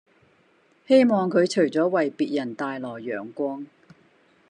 [0.87, 3.67] 希望他除了為別人帶來陽光